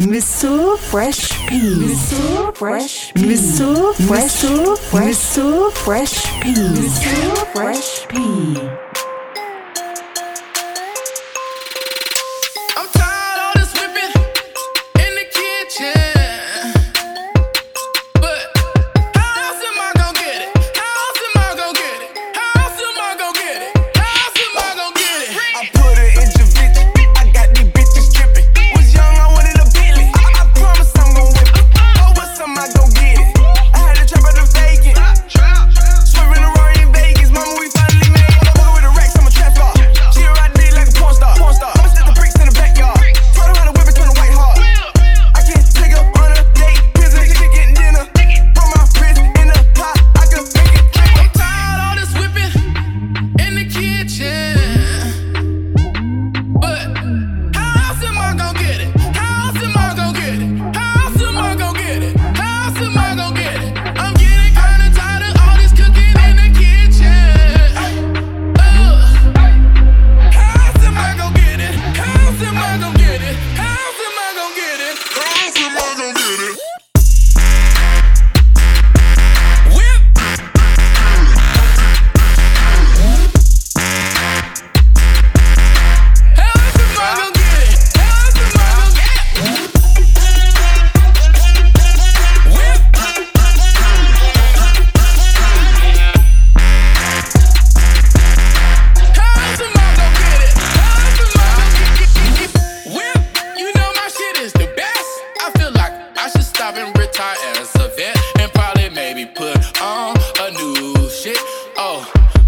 Mr. 0.00 0.78
Fresh 0.78 1.46
P. 1.46 1.60
Mr. 1.60 2.56
Fresh 2.56 3.12
P. 3.12 3.20
Mr. 3.20 3.94
Fresh. 3.94 4.42
Mr. 4.42 5.72
Fresh. 5.72 6.24
Mr. 6.42 7.52
Fresh 7.52 8.08
P. 8.08 8.89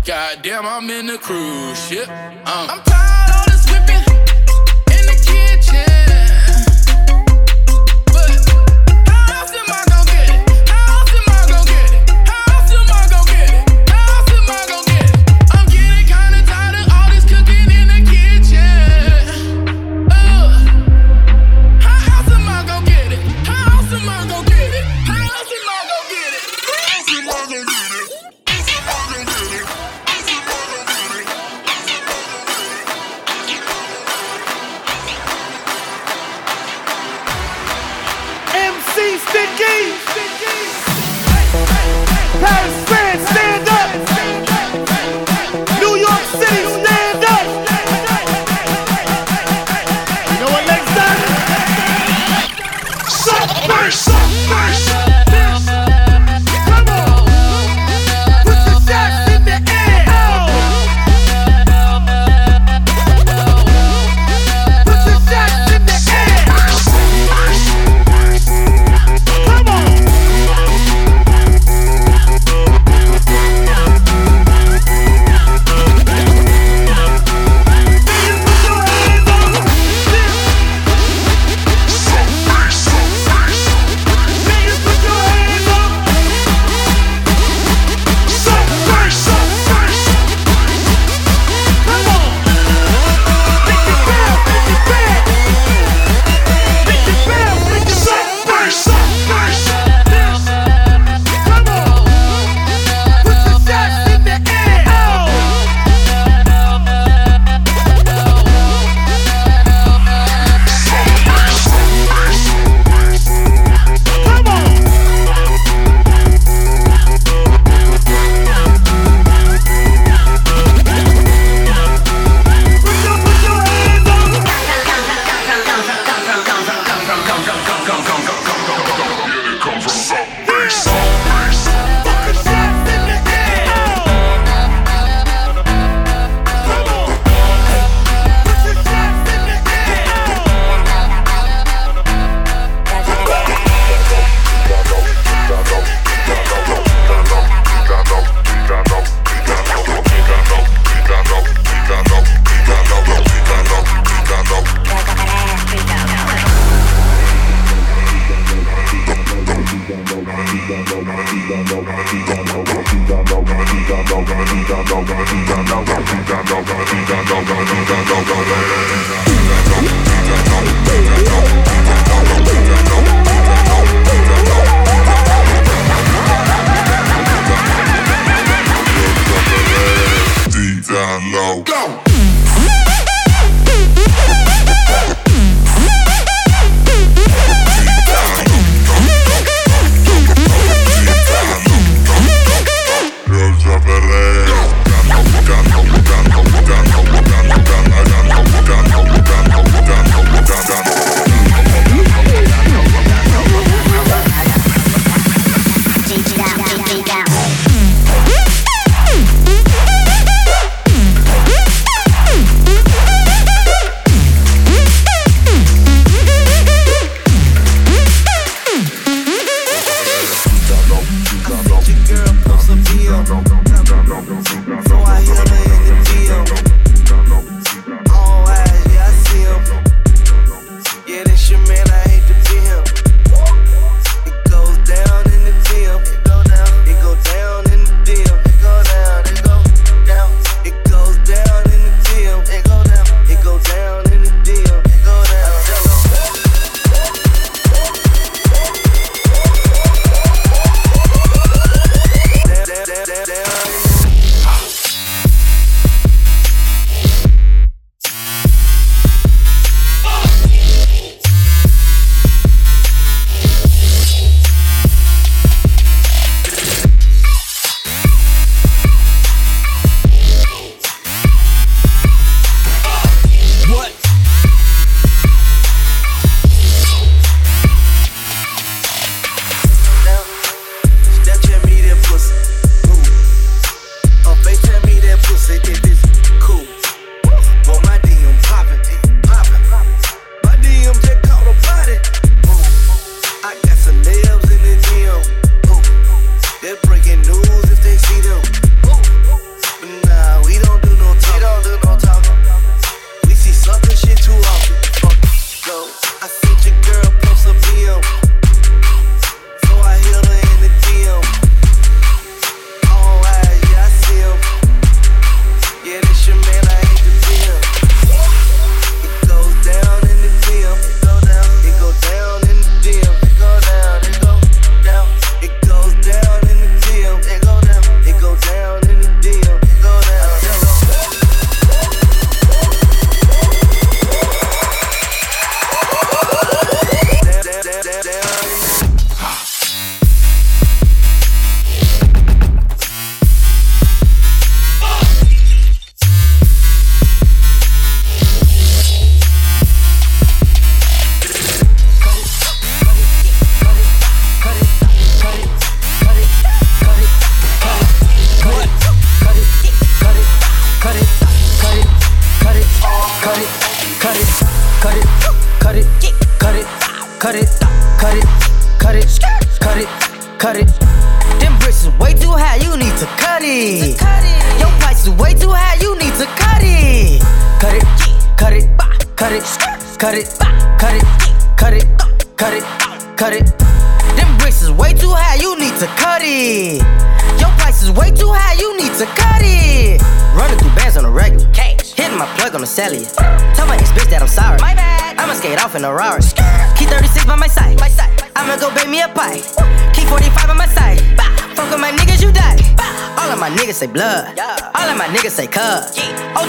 Goddamn, 0.05 0.67
I'm 0.67 0.91
in 0.91 1.11
a 1.11 1.19
cruise 1.19 1.79
ship. 1.87 2.09
Um, 2.09 2.43
I'm 2.45 2.83
tired. 2.83 3.22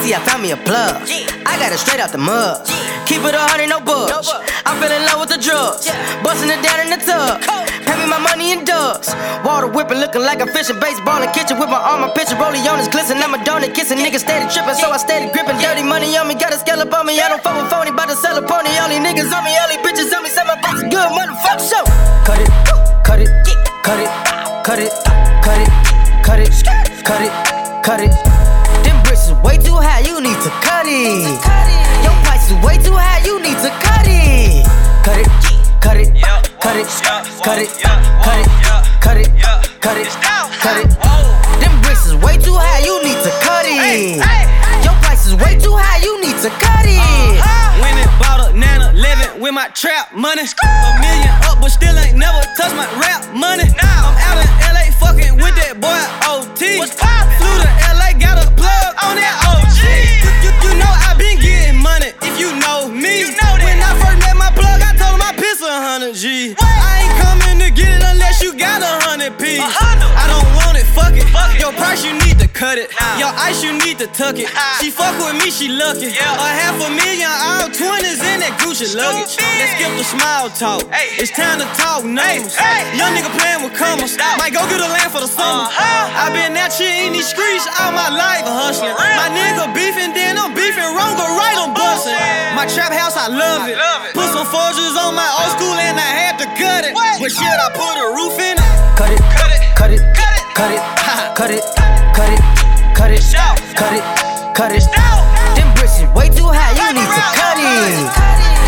OT, 0.04 0.14
I 0.14 0.20
found 0.28 0.44
me 0.44 0.52
a 0.52 0.58
plug. 0.58 1.08
I 1.48 1.56
got 1.56 1.72
it 1.72 1.80
straight 1.80 2.00
out 2.00 2.12
the 2.12 2.20
mud. 2.20 2.68
Keep 3.08 3.24
it 3.24 3.36
a 3.36 3.40
hundred, 3.40 3.72
no 3.72 3.80
bugs. 3.80 4.12
I 4.68 4.76
fell 4.76 4.92
in 4.92 5.04
love 5.08 5.24
with 5.24 5.32
the 5.32 5.40
drugs. 5.40 5.88
Busting 6.20 6.52
it 6.52 6.60
down 6.60 6.84
in 6.84 6.90
the 6.92 7.00
tub. 7.00 7.40
Pay 7.88 7.96
me 7.96 8.06
my 8.12 8.20
money 8.20 8.52
in 8.52 8.68
dubs. 8.68 9.16
Water 9.48 9.68
whipping, 9.72 10.04
looking 10.04 10.24
like 10.24 10.44
I'm 10.44 10.52
fishing. 10.52 10.80
Baseball 10.80 11.24
in 11.24 11.32
kitchen 11.32 11.56
with 11.60 11.72
my 11.72 11.80
arm, 11.80 12.04
my 12.04 12.12
picture. 12.12 12.36
Rolling 12.36 12.68
on 12.68 12.80
his 12.80 12.92
glisten. 12.92 13.24
I'm 13.24 13.34
a 13.34 13.40
donut 13.40 13.72
kissing. 13.76 14.00
Niggas 14.00 14.28
steady 14.28 14.44
tripping, 14.52 14.76
so 14.76 14.92
I 14.92 15.00
steady 15.00 15.32
gripping. 15.32 15.56
Dirty 15.64 15.84
money 15.84 16.12
on 16.20 16.28
me, 16.28 16.36
got 16.36 16.52
a 16.52 16.60
scallop 16.60 16.92
on 16.92 17.08
me. 17.08 17.20
I 17.20 17.30
don't 17.32 17.42
fuck 17.42 17.56
with 17.56 17.72
phony, 17.72 17.92
bout 17.92 18.12
to 18.12 18.16
sell 18.16 18.36
a 18.36 18.44
pony. 18.44 18.76
All 18.84 18.92
these 18.92 19.00
niggas 19.00 19.32
on 19.32 19.44
me, 19.48 19.56
all 19.56 19.70
these 19.72 19.84
bitches 19.84 20.12
on 20.12 20.24
me. 20.24 20.30
Say 20.30 20.44
my 20.44 20.60
box 20.60 20.84
good, 20.84 21.10
motherfucker. 21.16 21.64
So 21.64 21.80
cut 22.28 22.44
it, 22.44 22.52
cut 23.08 23.20
it, 23.24 23.32
cut 23.88 24.00
it, 24.04 24.12
cut 24.68 24.80
it, 24.84 24.92
cut 25.48 25.60
it, 25.64 25.72
cut 26.28 26.40
it, 26.44 26.52
cut 27.08 27.22
it, 27.24 27.34
cut 27.84 28.00
it. 28.04 28.12
Them 28.12 28.32
bricks 28.44 28.63
it. 30.94 31.42
Your 32.04 32.16
price 32.24 32.52
is 32.52 32.58
way 32.64 32.78
too 32.78 32.94
high, 32.94 33.26
you 33.26 33.42
need 33.42 33.58
to 33.66 33.70
cut 33.82 34.06
it. 34.06 34.66
Cut 35.04 35.18
it, 35.20 35.28
cut 35.82 35.98
it, 35.98 36.14
cut 36.62 36.78
it, 36.78 36.88
cut 37.44 37.60
it, 37.60 37.70
cut 38.24 38.38
it, 38.38 38.48
cut 39.02 39.18
it, 39.18 39.30
cut 39.82 39.98
it, 39.98 40.08
cut 40.62 40.78
it. 40.80 40.90
Them 41.60 41.74
bricks 41.82 42.06
is 42.06 42.16
way 42.16 42.38
too 42.38 42.56
high, 42.56 42.80
you 42.86 43.02
need 43.04 43.20
to 43.24 43.32
cut 43.44 43.66
it. 43.68 44.22
Your 44.84 44.96
price 45.04 45.26
is 45.26 45.36
way 45.36 45.58
too 45.60 45.76
high, 45.76 46.00
you 46.04 46.22
need 46.22 46.38
to 46.42 46.50
cut 46.62 46.86
it. 46.86 47.00
Uh-huh. 47.00 47.82
Went 47.82 47.98
and 47.98 48.12
bought 48.20 48.50
a 48.50 48.58
nana, 48.58 48.94
living 48.94 49.42
with 49.42 49.54
my 49.54 49.68
trap 49.70 50.14
money. 50.14 50.44
Tuck 74.14 74.38
it. 74.38 74.46
She 74.78 74.94
fuck 74.94 75.18
with 75.18 75.42
me, 75.42 75.50
she 75.50 75.74
lucky. 75.74 76.14
A 76.14 76.38
half 76.38 76.78
a 76.78 76.90
million, 76.94 77.26
all 77.26 77.66
20s 77.66 78.22
in 78.22 78.46
that 78.46 78.62
Gucci 78.62 78.94
luggage. 78.94 79.42
Let's 79.42 79.74
skip 79.74 79.90
the 79.98 80.06
small 80.06 80.54
talk. 80.54 80.86
It's 81.18 81.34
time 81.34 81.58
to 81.58 81.66
talk 81.74 82.06
numbers. 82.06 82.54
Young 82.94 83.10
nigga 83.18 83.34
playing 83.34 83.66
with 83.66 83.74
commas. 83.74 84.14
Might 84.38 84.54
go 84.54 84.62
get 84.70 84.86
a 84.86 84.90
land 84.94 85.10
for 85.10 85.18
the 85.18 85.26
summer. 85.26 85.66
Uh-huh. 85.66 86.30
i 86.30 86.30
been 86.30 86.54
out 86.54 86.70
here 86.78 87.10
in 87.10 87.18
these 87.18 87.26
streets 87.26 87.66
all 87.82 87.90
my 87.90 88.14
life 88.14 88.46
hustling. 88.46 88.94
My 88.94 89.34
nigga 89.34 89.74
beefing, 89.74 90.14
then 90.14 90.38
I'm 90.38 90.54
beefing 90.54 90.94
wrong, 90.94 91.18
go 91.18 91.26
right, 91.34 91.58
I'm 91.58 91.74
oh, 91.74 91.82
busting. 91.82 92.14
My 92.54 92.70
trap 92.70 92.94
house, 92.94 93.18
I 93.18 93.34
love 93.34 93.66
it. 93.66 93.82
Put 94.14 94.30
some 94.30 94.46
Forgis 94.46 94.94
on 94.94 95.18
my 95.18 95.26
old 95.42 95.58
school 95.58 95.74
and 95.74 95.98
I 95.98 96.12
had 96.30 96.38
to 96.38 96.46
cut 96.54 96.86
it. 96.86 96.94
But 96.94 97.34
shit, 97.34 97.50
I 97.50 97.66
put 97.74 97.98
a 97.98 98.14
roof 98.14 98.38
in 98.38 98.62
it. 98.62 98.70
Cut 98.94 99.10
it, 99.10 99.22
cut 99.34 99.50
it, 99.50 99.62
cut 99.74 99.90
it, 99.90 100.06
cut 100.54 100.70
it, 100.70 100.82
cut 101.34 101.50
it, 101.50 101.66
cut 102.14 102.30
it, 102.30 102.63
cut 102.94 103.12
it, 103.12 103.24
cut 103.76 103.94
it, 103.94 104.04
cut 104.56 104.72
it. 104.72 104.84
Them 105.56 105.74
bricks 105.76 106.00
is 106.00 106.08
way 106.14 106.30
too 106.30 106.46
high, 106.46 106.74
you 106.78 106.94
need 106.94 107.10
to 107.10 107.24
cut 107.34 107.58
it. 107.58 108.08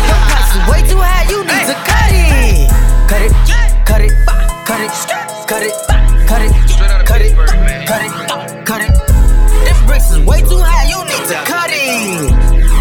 Your 0.06 0.18
price 0.28 0.50
is 0.54 0.62
way 0.68 0.82
too 0.88 0.98
high, 0.98 1.24
you 1.30 1.42
need 1.42 1.66
to 1.66 1.74
cut 1.86 2.10
it. 2.12 2.68
Cut 3.06 3.22
it, 3.22 3.32
cut 3.86 4.00
it, 4.02 4.12
cut 4.66 4.80
it, 4.80 4.90
cut 5.46 5.62
it, 5.62 5.72
cut 6.26 6.42
it, 6.42 6.52
cut 7.06 7.20
it, 7.22 7.32
cut 7.86 8.02
it, 8.02 8.10
cut 8.66 8.80
it. 8.82 8.92
Them 9.64 9.78
bricks 9.86 10.10
is 10.10 10.18
way 10.26 10.40
too 10.40 10.58
high, 10.58 10.86
you 10.90 10.98
need 11.06 11.24
to 11.30 11.36
cut 11.46 11.70
it. 11.70 12.30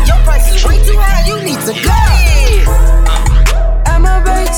Your 0.08 0.18
price 0.26 0.50
is 0.54 0.66
way 0.66 0.78
too 0.84 0.98
high, 0.98 1.28
you 1.28 1.38
need 1.46 1.62
to 1.62 1.74
cut 1.86 2.10
it. 2.26 2.68
I'm 3.86 4.06
a 4.06 4.22
break, 4.26 4.50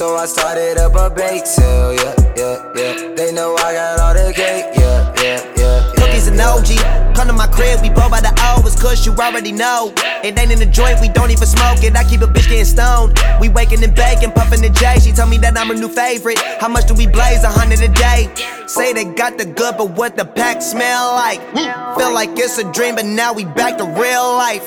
So 0.00 0.16
I 0.16 0.24
started 0.24 0.78
up 0.78 0.94
a 0.96 1.14
bake 1.14 1.44
sale, 1.44 1.92
yeah, 1.92 2.14
yeah, 2.34 2.72
yeah. 2.74 3.14
They 3.14 3.32
know 3.32 3.54
I 3.56 3.74
got 3.74 4.00
all 4.00 4.14
the 4.14 4.32
cake, 4.32 4.72
yeah, 4.72 5.12
yeah, 5.20 5.44
yeah. 5.58 5.92
Cookies 5.94 6.26
and 6.26 6.40
OG. 6.40 7.14
Come 7.14 7.26
to 7.26 7.34
my 7.34 7.46
crib, 7.46 7.82
we 7.82 7.90
blow 7.90 8.08
by 8.08 8.22
the 8.22 8.32
hours, 8.40 8.80
cause 8.80 9.04
you 9.04 9.12
already 9.12 9.52
know. 9.52 9.92
It 10.24 10.38
ain't 10.38 10.52
in 10.52 10.58
the 10.58 10.64
joint, 10.64 11.02
we 11.02 11.10
don't 11.10 11.30
even 11.30 11.46
smoke 11.46 11.84
it. 11.84 11.94
I 11.96 12.04
keep 12.08 12.22
a 12.22 12.26
bitch 12.26 12.48
getting 12.48 12.64
stoned. 12.64 13.20
We 13.42 13.50
waking 13.50 13.84
and 13.84 13.94
baking, 13.94 14.32
puffing 14.32 14.62
the 14.62 14.70
J. 14.70 15.00
She 15.00 15.12
told 15.12 15.28
me 15.28 15.36
that 15.36 15.58
I'm 15.58 15.70
a 15.70 15.74
new 15.74 15.90
favorite. 15.90 16.38
How 16.58 16.68
much 16.68 16.86
do 16.86 16.94
we 16.94 17.06
blaze? 17.06 17.44
A 17.44 17.50
hundred 17.50 17.82
a 17.82 17.88
day. 17.88 18.32
Say 18.68 18.94
they 18.94 19.04
got 19.04 19.36
the 19.36 19.44
good, 19.44 19.76
but 19.76 19.90
what 19.90 20.16
the 20.16 20.24
pack 20.24 20.62
smell 20.62 21.12
like? 21.12 21.42
Feel 21.52 22.14
like 22.14 22.30
it's 22.38 22.56
a 22.56 22.64
dream, 22.72 22.94
but 22.94 23.04
now 23.04 23.34
we 23.34 23.44
back 23.44 23.76
to 23.76 23.84
real 23.84 24.32
life. 24.32 24.64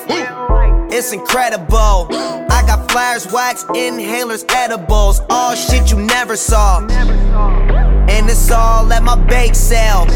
It's 0.96 1.12
incredible. 1.12 2.06
I 2.12 2.62
got 2.68 2.88
flyers, 2.88 3.26
wax, 3.32 3.64
inhalers, 3.64 4.44
edibles, 4.48 5.20
all 5.28 5.56
shit 5.56 5.90
you 5.90 5.98
never 5.98 6.36
saw. 6.36 6.86
And 8.06 8.30
it's 8.30 8.48
all 8.52 8.92
at 8.92 9.02
my 9.02 9.16
bake 9.26 9.56
sale. 9.56 10.06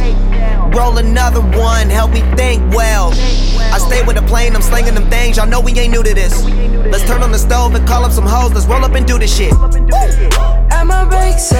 Roll 0.70 0.98
another 0.98 1.40
one, 1.40 1.90
help 1.90 2.12
me 2.12 2.20
think 2.36 2.62
well. 2.72 3.10
I 3.10 3.78
stay 3.78 4.04
with 4.06 4.18
a 4.18 4.22
plane, 4.22 4.54
I'm 4.54 4.62
slinging 4.62 4.94
them 4.94 5.10
things. 5.10 5.36
Y'all 5.36 5.48
know 5.48 5.60
we 5.60 5.72
ain't 5.72 5.90
new 5.90 6.04
to 6.04 6.14
this. 6.14 6.44
Let's 6.44 7.02
turn 7.08 7.24
on 7.24 7.32
the 7.32 7.38
stove 7.38 7.74
and 7.74 7.84
call 7.84 8.04
up 8.04 8.12
some 8.12 8.24
hoes. 8.24 8.52
Let's 8.52 8.66
roll 8.66 8.84
up 8.84 8.94
and 8.94 9.04
do 9.04 9.18
this 9.18 9.36
shit. 9.36 9.52
I'm 9.52 10.92
a 10.92 11.06
break, 11.10 11.40
so 11.40 11.56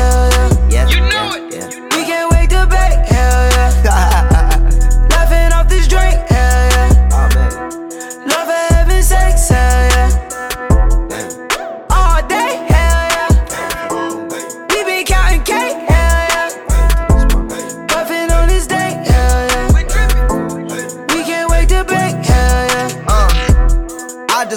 yeah. 0.71 0.71
Yeah. 0.71 0.89
You 0.91 1.01
know 1.01 1.35
it. 1.35 1.55
Yeah. 1.55 1.67
We 1.97 2.05
can't 2.07 2.31
wait 2.31 2.51
to 2.51 2.67
break, 2.69 3.05
hell 3.11 3.51
yeah. 3.83 5.09
Laughing 5.11 5.53
off 5.53 5.69
this 5.69 5.89
drink, 5.89 6.15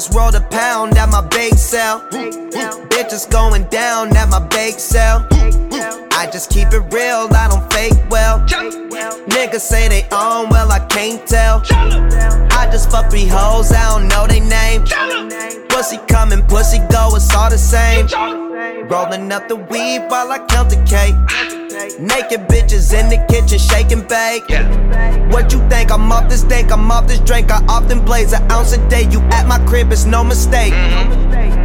just 0.02 0.16
rolled 0.16 0.34
a 0.34 0.42
pound 0.50 0.98
at 0.98 1.10
my 1.10 1.22
bake 1.28 1.54
sale. 1.54 2.00
Bitches 2.90 3.30
going 3.30 3.64
down 3.66 4.18
at 4.18 4.30
my 4.30 4.40
bake 4.48 4.80
sale. 4.80 5.28
I 6.14 6.28
just 6.34 6.50
keep 6.50 6.70
it 6.74 6.82
real, 6.92 7.30
I 7.32 7.48
don't 7.48 7.72
fake 7.72 7.94
well. 8.10 8.40
Niggas 9.30 9.60
say 9.60 9.90
they 9.90 10.02
own, 10.12 10.50
well, 10.50 10.72
I 10.72 10.80
can't 10.88 11.28
tell. 11.28 11.62
I 11.70 12.68
just 12.72 12.90
fuck 12.90 13.12
three 13.12 13.28
hoes, 13.28 13.72
I 13.72 13.92
don't 13.92 14.08
know 14.08 14.26
they 14.26 14.40
name. 14.40 14.86
Pussy 15.70 16.00
coming, 16.08 16.42
pussy 16.48 16.80
go, 16.90 17.16
it's 17.16 17.32
all 17.36 17.52
the 17.52 17.60
same. 17.60 18.08
Rolling 18.88 19.32
up 19.32 19.48
the 19.48 19.56
weed 19.56 20.00
while 20.10 20.32
I 20.32 20.40
count 20.48 20.72
the 20.72 20.82
cake. 20.90 21.61
Naked 21.82 22.42
bitches 22.48 22.94
in 22.94 23.10
the 23.10 23.18
kitchen, 23.28 23.58
shaking 23.58 24.02
bake. 24.08 24.48
What 25.34 25.52
you 25.52 25.60
think? 25.68 25.92
I'm 25.92 26.12
off 26.12 26.30
this 26.30 26.44
dank, 26.44 26.72
I'm 26.72 26.92
off 26.92 27.08
this 27.08 27.20
drink. 27.20 27.50
I 27.50 27.64
often 27.68 28.06
blaze 28.06 28.34
an 28.34 28.52
ounce 28.52 28.74
a 28.74 28.90
day. 28.90 29.08
You 29.10 29.20
at 29.32 29.48
my 29.48 29.58
crib, 29.66 29.92
it's 29.92 30.06
no 30.06 30.24
mistake. 30.24 30.74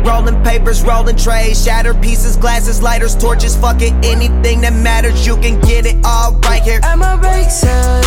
Rolling 0.06 0.42
papers, 0.42 0.82
rolling 0.85 1.16
trays, 1.16 1.62
shattered 1.62 2.00
pieces, 2.00 2.37
glasses, 2.37 2.80
lighters, 2.80 3.14
torches, 3.14 3.56
fuck 3.56 3.82
it, 3.82 3.92
anything 4.04 4.61
that 4.62 4.73
matters, 4.73 5.26
you 5.26 5.37
can 5.37 5.61
get 5.61 5.85
it 5.85 5.96
all 6.04 6.32
right 6.44 6.62
here. 6.62 6.80
My 6.96 7.16
bake 7.16 7.50
sale, 7.50 8.02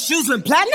shoes 0.00 0.28
went 0.28 0.44
platinum. 0.44 0.69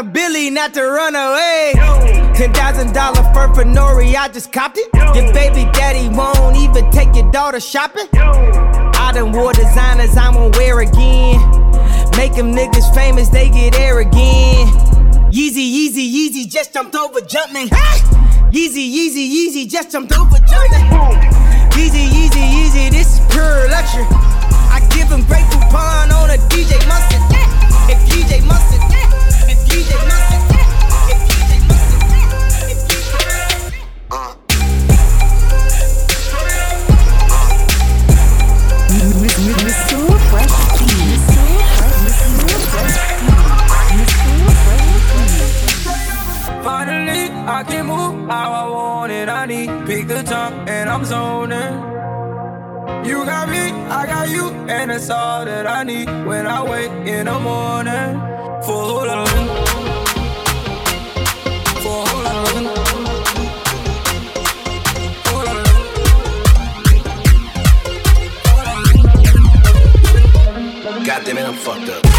A 0.00 0.02
Billy, 0.02 0.48
not 0.48 0.72
to 0.72 0.82
run 0.82 1.14
away. 1.14 1.72
Ten 2.34 2.54
thousand 2.54 2.94
dollar 2.94 3.22
fur 3.34 3.52
for 3.54 3.64
Nori, 3.64 4.14
I 4.14 4.28
just 4.28 4.50
copped 4.50 4.78
it. 4.78 4.88
Your 5.14 5.30
baby 5.34 5.70
daddy 5.72 6.08
won't 6.08 6.56
even 6.56 6.90
take 6.90 7.14
your 7.14 7.30
daughter 7.30 7.60
shopping. 7.60 8.08
I 8.14 9.12
done 9.12 9.32
wore 9.32 9.52
designers 9.52 10.16
I 10.16 10.30
won't 10.30 10.56
wear 10.56 10.80
again. 10.80 11.36
Make 12.16 12.34
them 12.34 12.54
niggas 12.56 12.94
famous, 12.94 13.28
they 13.28 13.50
get 13.50 13.78
air 13.78 14.00
again. 14.00 14.68
Yeezy, 15.28 15.68
Yeezy, 15.68 16.06
Yeezy, 16.08 16.48
just 16.48 16.72
jumped 16.72 16.96
over 16.96 17.20
jumping. 17.20 17.68
Yeezy, 17.68 18.84
Yeezy, 18.88 19.24
Yeezy, 19.28 19.68
just 19.68 19.92
jumped 19.92 20.16
over 20.16 20.38
jumping. 20.48 20.88
Yeezy, 21.76 22.08
Yeezy, 22.08 22.44
Yeezy, 22.54 22.90
this 22.90 23.20
is 23.20 23.32
pure 23.32 23.68
luxury. 23.68 24.06
I 24.72 24.80
give 24.96 25.08
him 25.08 25.24
great 25.26 25.44
coupon 25.52 26.10
on 26.10 26.30
a 26.30 26.38
DJ 26.48 26.72
Mustard. 26.88 27.20
If 27.92 27.98
DJ 28.08 28.46
Mustard, 28.46 28.79
I'm 50.90 51.04
zoning. 51.04 51.72
You 53.06 53.24
got 53.24 53.48
me, 53.48 53.70
I 53.88 54.06
got 54.06 54.28
you, 54.28 54.48
and 54.68 54.90
it's 54.90 55.08
all 55.08 55.44
that 55.44 55.64
I 55.64 55.84
need 55.84 56.08
when 56.26 56.48
I 56.48 56.64
wake 56.64 56.90
in 57.06 57.26
the 57.26 57.38
morning. 57.38 58.20
Loving, 59.06 59.46
for 61.82 62.04
loving. 62.24 62.66
God 71.06 71.24
damn 71.24 71.38
it, 71.38 71.46
I'm 71.46 71.54
fucked 71.54 71.88
up. 71.88 72.09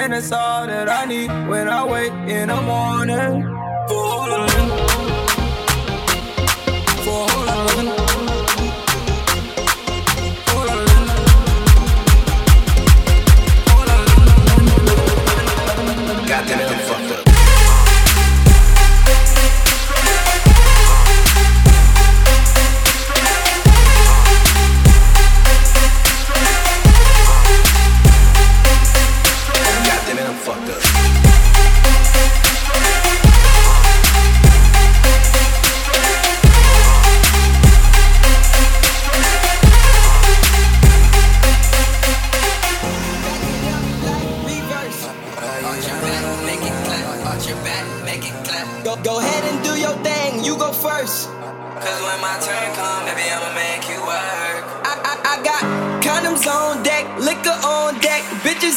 And 0.00 0.14
it's 0.14 0.32
all 0.32 0.66
that 0.66 0.88
I 0.88 1.04
need 1.04 1.28
when 1.48 1.68
I 1.68 1.84
wake 1.84 2.12
in 2.26 2.48
the 2.48 2.60
morning. 2.62 3.59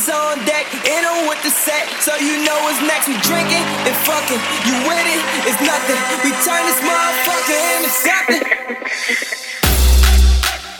Bitches 0.04 0.13
on 0.13 0.46
deck, 0.46 0.66
and 0.88 1.06
I'm 1.06 1.28
with 1.28 1.42
the 1.44 1.50
set, 1.50 1.88
so 2.02 2.16
you 2.16 2.44
know 2.46 2.58
what's 2.63 2.82
next. 2.82 3.08
We 3.08 3.16
drinking 3.22 3.63
and 3.88 3.96
fucking, 4.04 4.42
you 4.68 4.76
with 4.88 5.08
it, 5.08 5.22
it's 5.48 5.62
nothing. 5.62 5.98
We 6.24 6.32
turn 6.44 6.63
this 6.66 6.80
motherfucker 6.82 7.60
into 7.78 7.89
something. 7.89 8.44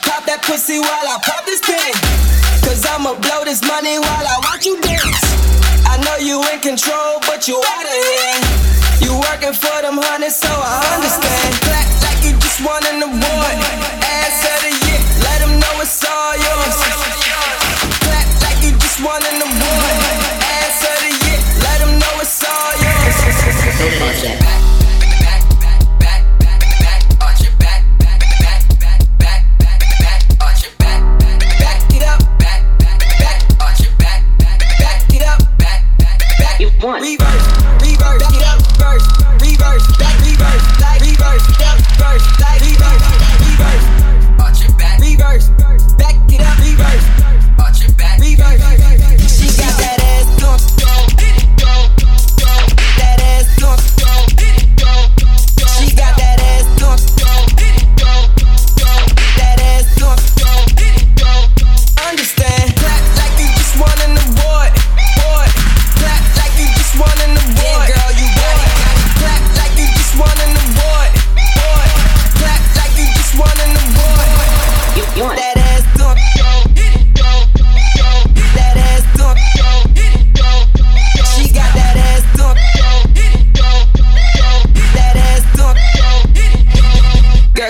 Pop 0.04 0.26
that 0.26 0.44
pussy 0.44 0.80
while 0.80 1.08
I 1.08 1.18
pop 1.24 1.46
this 1.46 1.62
pin. 1.62 1.94
Cause 2.64 2.86
I'ma 2.86 3.16
blow 3.20 3.44
this 3.44 3.62
money 3.68 4.00
while 4.00 4.28
I 4.28 4.38
watch 4.44 4.66
you 4.66 4.80
dance. 4.82 5.24
I 5.86 6.00
know 6.00 6.18
you 6.18 6.42
in 6.52 6.60
control, 6.60 7.20
but 7.28 7.48
you 7.48 7.60
out 7.60 7.86
of 7.86 7.98
here. 8.00 8.36
You 9.04 9.20
working 9.20 9.54
for 9.54 9.82
them 9.84 10.00
hundreds, 10.00 10.38
so 10.38 10.50
I 10.50 10.80
understand. 10.96 11.54
Clap 11.68 11.88
like 12.08 12.22
you 12.24 12.34
just 12.40 12.64
won 12.64 12.82
an 12.88 13.04
award. 13.04 13.56
Ass 14.00 14.48
of 14.48 14.60
the 14.64 14.83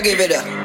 give 0.03 0.19
it 0.19 0.33
up. 0.33 0.62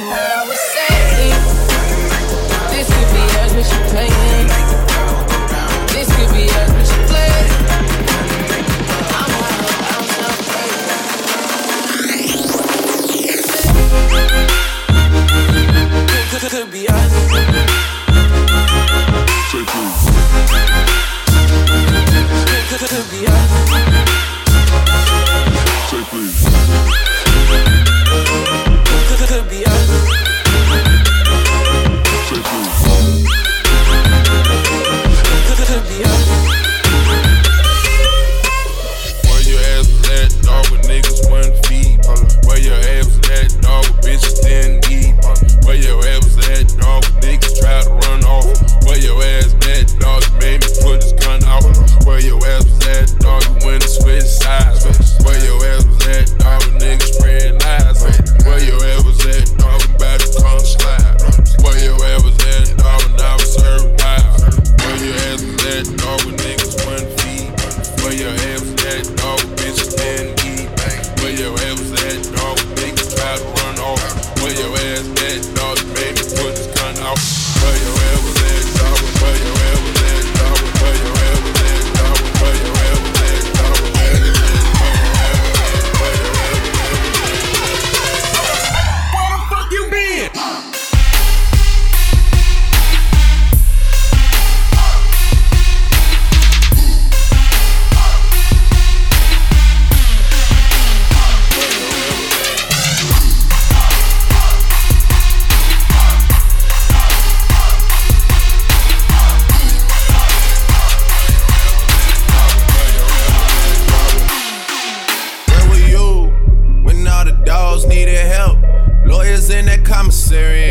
to 0.00 0.06
I 0.06 0.44
was 0.48 0.69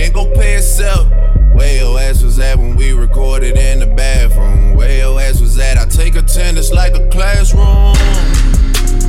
ain't 0.10 0.15
gon' 0.15 0.34
pay 0.34 0.56
itself. 0.56 1.08
Where 1.54 1.78
your 1.78 2.00
ass 2.00 2.24
was 2.24 2.39
at 2.39 2.58
when 2.58 2.76
we 2.76 2.93
recorded 2.93 3.58
in 3.58 3.80
the 3.80 3.86
bathroom? 3.86 4.76
Where 4.76 4.98
your 4.98 5.19
ass 5.19 5.39
was 5.39 5.58
at? 5.60 5.78
I 5.78 5.86
take 5.86 6.15
attendance 6.15 6.72
like 6.72 6.95
a 6.95 7.08
classroom. 7.10 7.93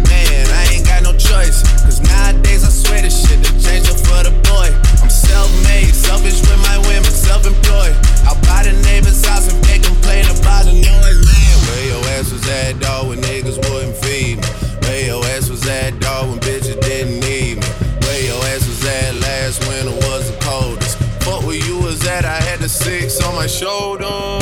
Man, 0.09 0.45
I 0.61 0.69
ain't 0.73 0.85
got 0.85 1.03
no 1.03 1.13
choice. 1.13 1.63
Cause 1.85 2.01
nowadays 2.01 2.65
I 2.65 2.71
swear 2.71 3.03
this 3.03 3.17
shit 3.17 3.43
to 3.45 3.53
change 3.65 3.89
up 3.89 3.97
for 3.97 4.21
the 4.29 4.35
boy. 4.45 4.69
I'm 5.01 5.09
self 5.09 5.49
made, 5.65 5.95
selfish 5.95 6.41
with 6.41 6.61
my 6.61 6.77
women, 6.89 7.05
self 7.05 7.47
employed. 7.47 7.97
I'll 8.29 8.41
buy 8.45 8.69
the 8.69 8.77
neighbor's 8.85 9.25
house 9.25 9.49
if 9.49 9.57
they 9.63 9.79
complain 9.79 10.25
about 10.29 10.65
the 10.69 10.75
noise, 10.75 11.21
man. 11.25 11.57
Where 11.65 11.85
your 11.87 12.05
ass 12.19 12.33
was 12.33 12.47
at, 12.49 12.79
dog? 12.81 13.10
on 23.19 23.35
my 23.35 23.47
shoulder. 23.49 24.41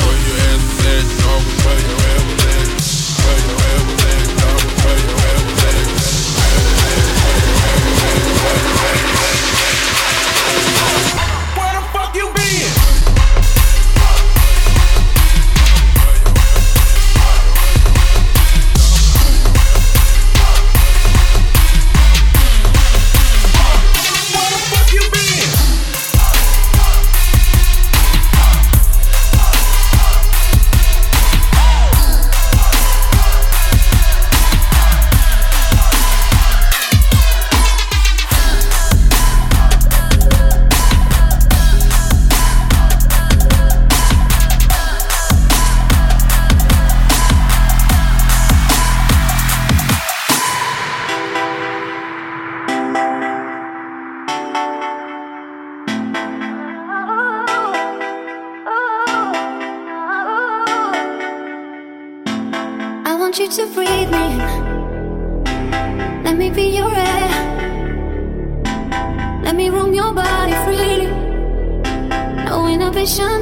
ambition, 72.99 73.41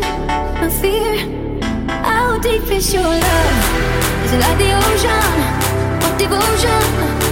my 0.61 0.69
fear. 0.69 1.17
How 1.87 2.37
deep 2.37 2.69
is 2.69 2.93
your 2.93 3.01
love? 3.01 4.23
Is 4.23 4.31
it 4.33 4.39
like 4.39 4.57
the 4.59 4.71
ocean? 4.85 5.33
of 6.05 6.17
devotion 6.19 6.83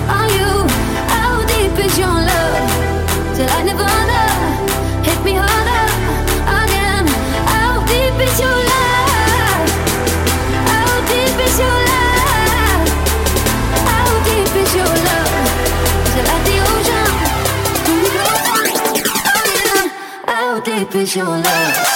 are 0.10 0.30
you? 0.38 0.52
How 1.14 1.46
deep 1.46 1.78
is 1.86 1.98
your 2.00 2.18
love? 2.30 2.70
Till 3.36 3.50
I 3.58 3.62
never 3.70 3.90
know. 4.10 5.06
Hit 5.06 5.20
me 5.24 5.34
harder 5.38 5.86
again. 6.62 7.06
How 7.54 7.86
deep 7.86 8.18
is 8.26 8.40
your 8.44 8.60
love? 8.74 9.70
How 10.72 10.90
deep 11.12 11.38
is 11.46 11.56
your 11.64 11.80
love? 11.92 12.90
How 13.90 14.10
deep 14.28 14.54
is 14.64 14.72
your 14.80 14.94
love? 15.08 15.34
Is 16.08 16.16
it 16.20 16.26
like 16.32 16.44
the 16.50 16.58
ocean? 16.74 17.12
How 20.26 20.60
deep 20.60 20.96
is 20.96 21.16
your 21.16 21.26
love? 21.26 21.95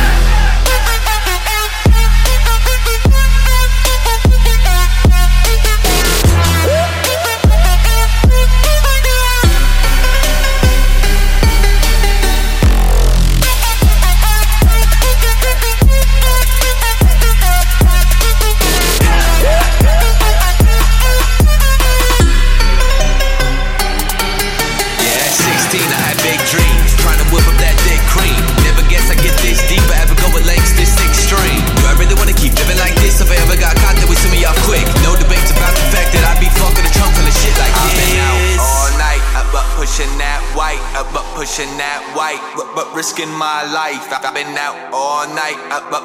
Yeah. 0.04 0.53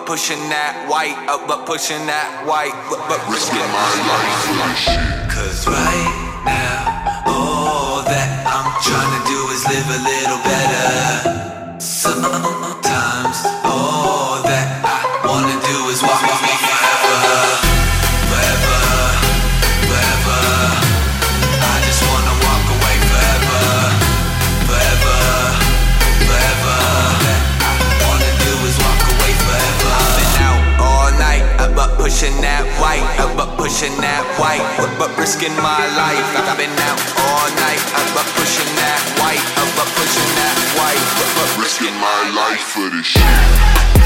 pushing 0.09 0.49
that 0.49 0.89
white, 0.89 1.13
up 1.29 1.47
but 1.47 1.67
pushing 1.67 2.07
that 2.07 2.47
white, 2.49 2.73
but, 2.89 2.97
but 3.13 3.21
risking 3.29 3.61
my 3.61 3.93
life. 4.09 5.29
Cause 5.29 5.69
right 5.69 6.41
now, 6.49 7.29
all 7.29 8.01
that 8.09 8.31
I'm 8.49 8.73
trying 8.81 9.13
to 9.21 9.23
do 9.29 9.37
is 9.53 9.69
live 9.69 9.85
a 9.85 10.01
little 10.09 10.41
better. 10.49 11.39
pushing 32.19 32.41
that 32.43 32.67
white, 32.83 33.07
I've 33.23 33.31
been 33.37 33.47
pushing 33.55 33.95
that 34.03 34.27
white, 34.43 34.59
but 34.99 35.07
risking 35.17 35.55
my 35.63 35.87
life. 35.95 36.27
I've 36.35 36.59
been 36.59 36.67
out 36.83 36.99
all 37.15 37.47
night, 37.63 37.79
I've 37.95 38.11
been 38.11 38.27
pushing 38.35 38.75
that 38.75 38.99
white, 39.23 39.39
I've 39.55 39.71
been 39.79 39.87
pushing 39.95 40.31
that 40.35 40.59
white, 40.75 40.99
but 41.39 41.63
risking 41.63 41.95
my 41.95 42.35
life 42.35 42.75
for 42.75 42.91
this 42.91 43.07
shit. 43.07 43.98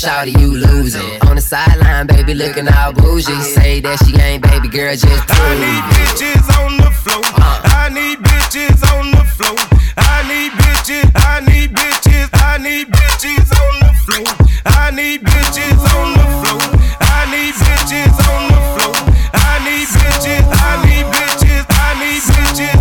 shawty, 0.00 0.32
you 0.40 0.56
losing. 0.56 1.20
On 1.28 1.36
the 1.36 1.42
sideline, 1.42 2.06
baby, 2.06 2.32
looking 2.32 2.66
all 2.68 2.92
bougie. 2.92 3.36
Say 3.42 3.80
that 3.80 3.98
she 4.00 4.16
ain't 4.16 4.42
baby 4.42 4.68
girl, 4.68 4.96
just 4.96 5.26
prove 5.28 5.44
I 5.44 5.60
need 5.60 5.84
bitches 5.92 6.46
on 6.56 6.76
the 6.80 6.90
floor. 7.04 7.20
Uh. 7.36 7.60
I 7.84 7.88
need 7.92 8.18
bitches 8.18 8.80
on 8.96 9.12
the 9.12 9.24
floor. 9.36 9.60
I 10.00 10.24
need 10.24 10.52
bitches. 10.56 11.04
I 11.14 11.44
need 11.44 11.76
bitches. 11.76 12.28
I 12.32 12.56
need 12.56 12.88
bitches 12.88 13.52
on 13.52 13.74
the 13.84 13.92
floor. 14.08 14.28
I 14.64 14.90
need 14.90 15.20
bitches 15.20 15.80
on 15.92 16.08
the 16.16 16.26
floor. 16.40 16.64
I 17.04 17.28
need 17.28 17.52
bitches 17.60 18.16
on 18.32 18.42
the 18.48 18.60
floor. 18.72 18.96
I 19.36 19.60
need 19.68 19.84
bitches. 20.00 20.44
I 20.48 20.80
need 20.88 21.06
bitches. 21.12 21.64
I 21.68 21.92
need 22.00 22.22
bitches. 22.24 22.79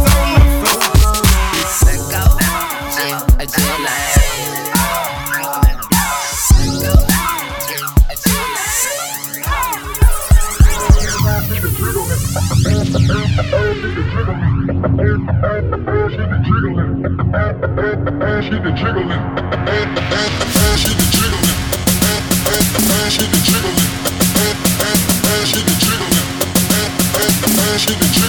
She 27.80 27.96
can 27.96 28.12
jiggle 28.12 28.29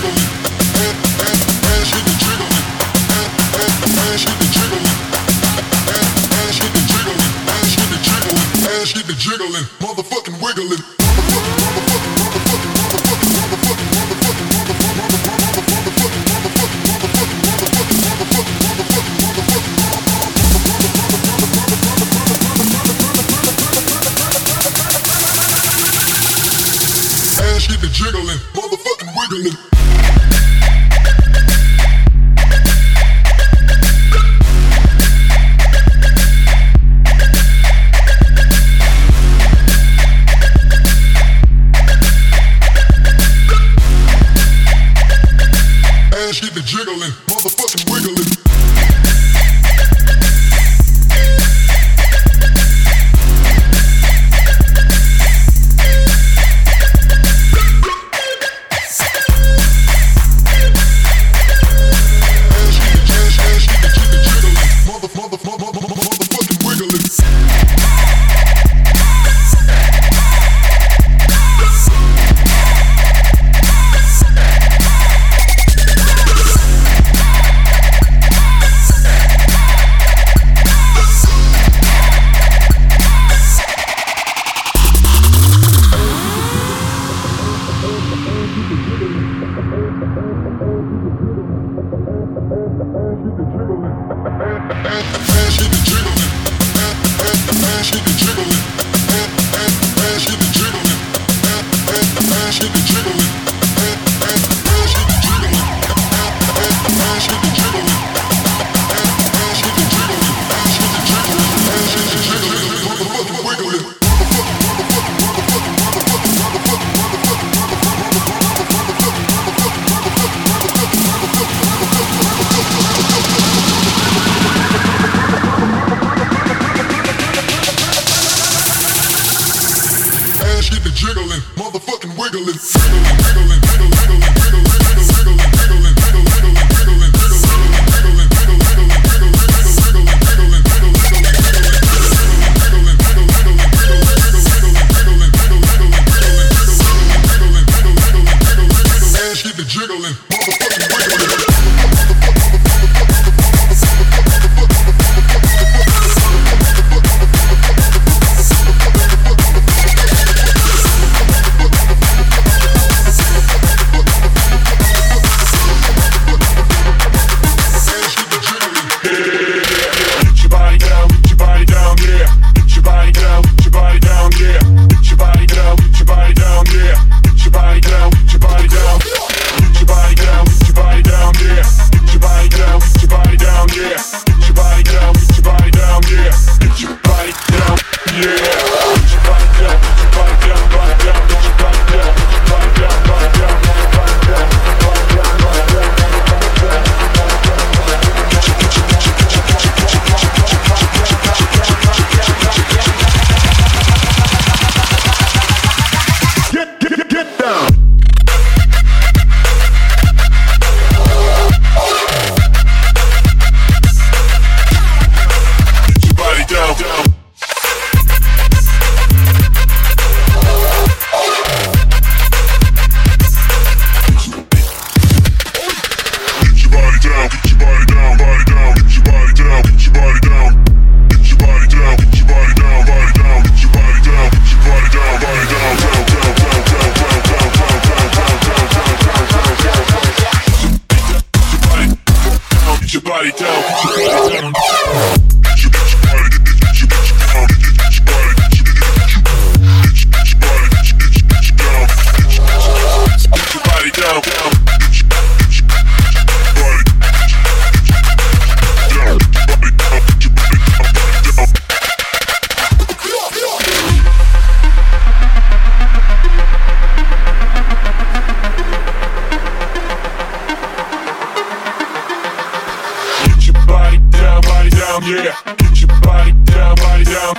body 273.71 273.99
down, 274.11 274.41
body 274.43 274.71
down, 274.71 275.03
yeah. 275.05 275.55
Get 275.57 275.81
your 275.81 275.89
body 276.03 276.33
down, 276.45 276.75
body 276.77 277.05
down. 277.05 277.35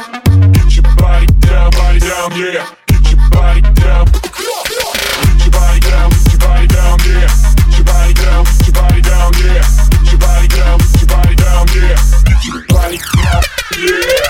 Get 0.54 0.76
your 0.76 0.88
body 0.96 1.28
down, 1.44 1.72
body 1.72 2.00
down, 2.00 2.32
yeah. 2.40 2.66
Get 2.88 3.12
your 3.12 3.20
body 3.32 3.62
down. 3.76 4.08
Body 6.42 6.68
down, 6.68 6.98
yeah. 7.06 7.28
Get 7.58 7.78
your 7.78 7.86
body 7.86 8.14
down, 8.14 8.44
get 8.46 8.66
your 8.66 8.74
body 8.74 9.02
down, 9.02 9.32
yeah. 9.36 9.64
Get 9.92 10.12
your 10.12 10.20
body 10.20 10.48
down, 10.48 10.78
get 10.80 11.02
your 11.02 11.08
body 11.08 11.36
down, 11.36 11.68
yeah. 11.76 11.98
Get 12.26 12.46
your 12.46 12.66
body 12.68 12.98
down, 12.98 13.44
yeah. 13.78 14.21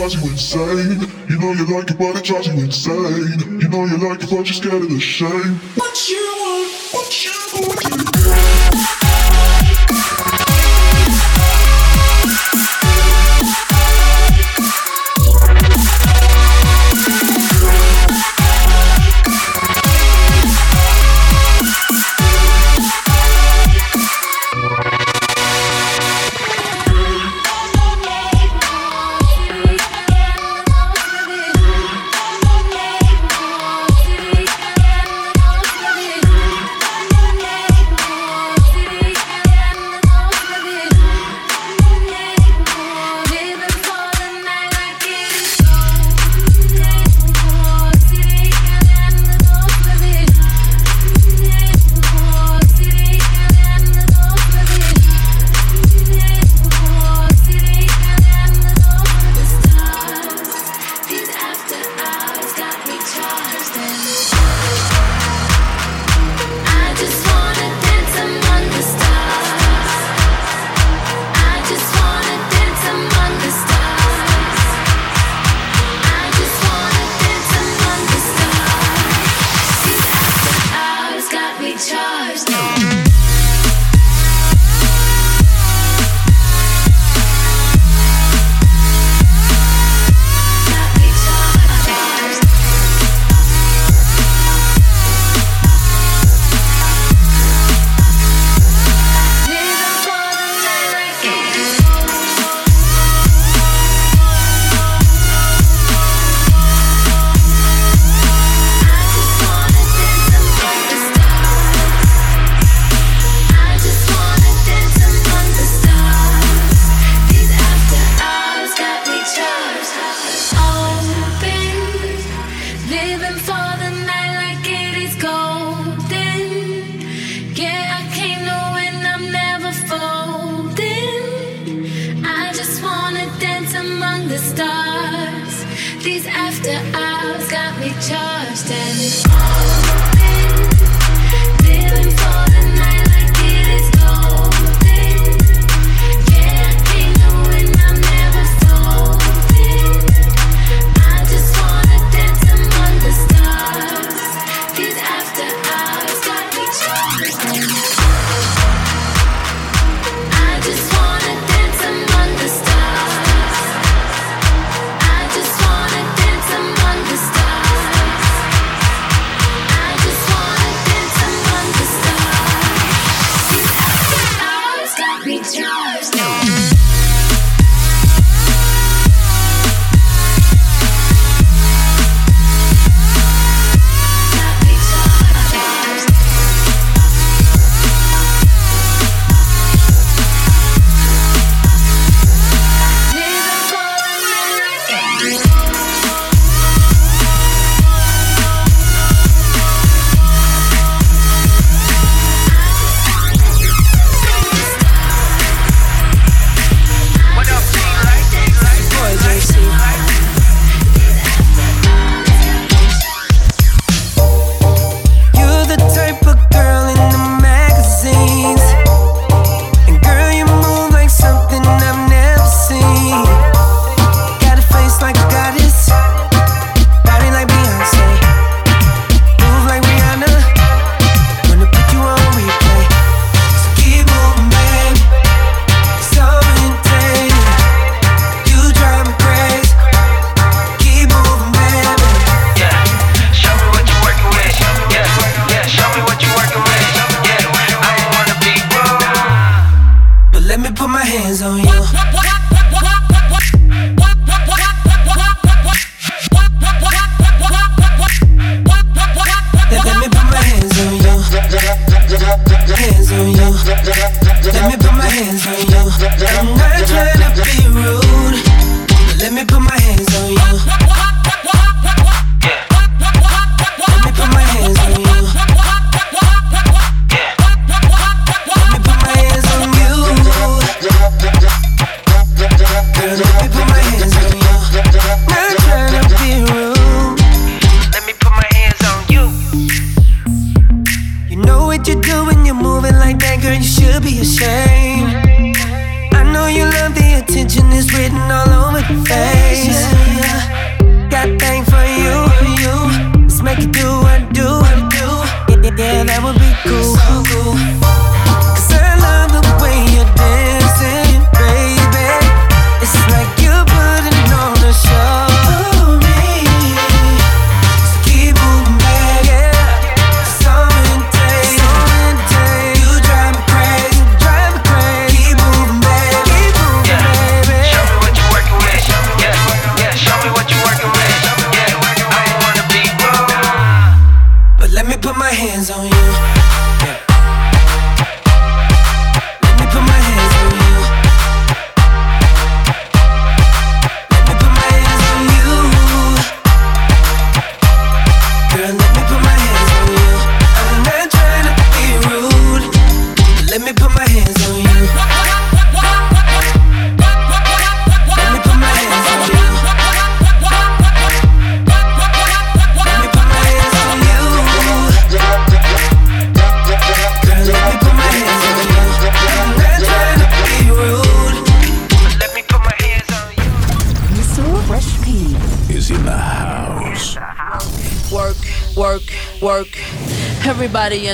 drives 0.00 0.14
you 0.14 0.30
insane. 0.30 1.00
You 1.28 1.38
know 1.38 1.52
you 1.52 1.66
like 1.76 1.90
it, 1.90 1.98
but 1.98 2.16
it 2.16 2.24
drives 2.24 2.46
you 2.46 2.54
insane. 2.54 3.60
You 3.60 3.68
know 3.68 3.84
you 3.84 3.98
like 3.98 4.22
it, 4.22 4.30
but 4.30 4.36
you're 4.36 4.46
scared 4.46 4.82
of 4.82 4.88
the 4.88 4.98
shame. 4.98 5.60
What 5.76 6.08
you 6.08 6.16
want? 6.38 6.72
What 6.92 7.24
you 7.24 7.32
want? 7.52 8.19